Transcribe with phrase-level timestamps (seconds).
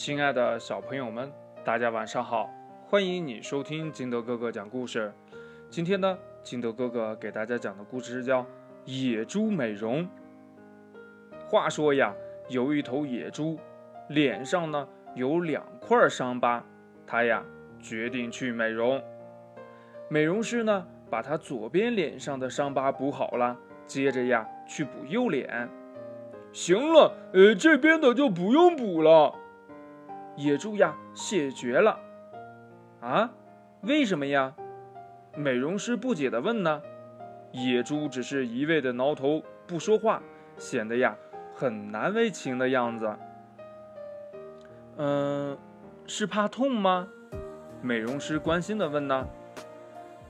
[0.00, 1.30] 亲爱的小朋友们，
[1.62, 2.48] 大家晚上好！
[2.86, 5.12] 欢迎你收听金德哥哥讲故事。
[5.68, 8.40] 今天呢，金德哥哥给大家讲的故事叫
[8.86, 10.02] 《野猪美容》。
[11.46, 12.14] 话说呀，
[12.48, 13.58] 有一头野猪，
[14.08, 16.64] 脸上呢有两块伤疤，
[17.06, 17.44] 它呀
[17.78, 19.02] 决定去美容。
[20.08, 23.54] 美容师呢，把它左边脸上的伤疤补好了，
[23.86, 25.68] 接着呀去补右脸。
[26.54, 29.34] 行了，呃，这边的就不用补了。
[30.40, 32.00] 野猪呀，谢绝了。
[33.02, 33.30] 啊？
[33.82, 34.54] 为什么呀？
[35.36, 36.80] 美容师不解地问呢。
[37.52, 40.22] 野猪只是一味的挠头不说话，
[40.56, 41.14] 显得呀
[41.54, 43.14] 很难为情的样子。
[44.96, 45.58] 嗯，
[46.06, 47.06] 是怕痛吗？
[47.82, 49.28] 美容师关心地问呢。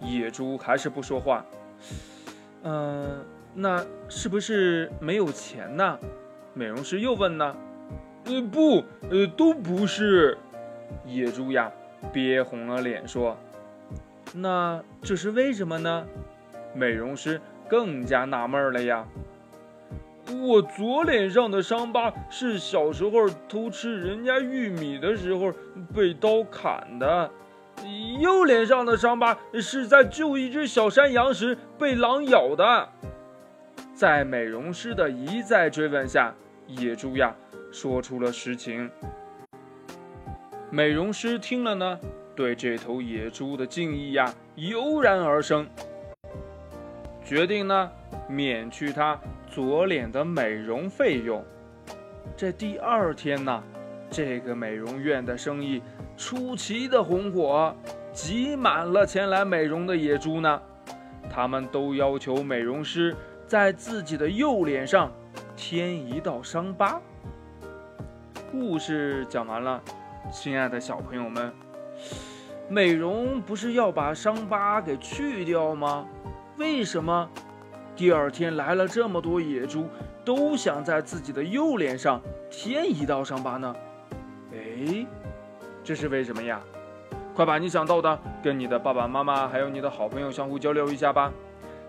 [0.00, 1.44] 野猪还是不说话。
[2.64, 5.98] 嗯，那是不是没有钱呢？
[6.52, 7.56] 美容师又问呢。
[8.30, 10.38] 呃不，呃都不是。
[11.04, 11.70] 野猪呀，
[12.12, 13.36] 憋红了脸说
[14.34, 16.06] ：“那这是为什么呢？”
[16.72, 19.04] 美容师更加纳闷了呀。
[20.32, 25.52] 我左脸上的伤疤是小时候偷吃人家玉米的时候
[25.92, 27.28] 被刀砍的，
[28.20, 32.88] 右脸上的伤疤是在救一只小山羊时被狼咬的。
[33.92, 36.32] 在美容师的一再追问下，
[36.68, 37.34] 野猪呀。
[37.70, 38.90] 说出了实情。
[40.70, 41.98] 美容师听了呢，
[42.36, 45.66] 对这头野猪的敬意呀油然而生，
[47.24, 47.90] 决定呢
[48.28, 51.44] 免去他左脸的美容费用。
[52.36, 53.62] 这第二天呢，
[54.10, 55.82] 这个美容院的生意
[56.16, 57.74] 出奇的红火，
[58.12, 60.60] 挤满了前来美容的野猪呢。
[61.28, 63.14] 他们都要求美容师
[63.46, 65.12] 在自己的右脸上
[65.56, 67.00] 添一道伤疤。
[68.50, 69.80] 故事讲完了，
[70.32, 71.52] 亲爱的小朋友们，
[72.68, 76.04] 美容不是要把伤疤给去掉吗？
[76.56, 77.28] 为什么
[77.94, 79.86] 第二天来了这么多野猪，
[80.24, 82.20] 都想在自己的右脸上
[82.50, 83.74] 添一道伤疤呢？
[84.52, 85.06] 哎，
[85.84, 86.60] 这是为什么呀？
[87.32, 91.32] 快把你想到的跟你的爸爸妈妈还有你的好朋友相互交流一下吧。